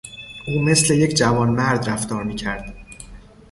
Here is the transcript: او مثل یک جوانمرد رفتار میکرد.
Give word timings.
او 0.47 0.61
مثل 0.61 0.93
یک 0.93 1.15
جوانمرد 1.15 1.89
رفتار 1.89 2.23
میکرد. 2.23 2.75